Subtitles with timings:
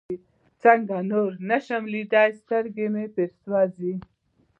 [0.61, 3.93] ځکه نور نشم ليدلى سترګې مې پرې سوزي.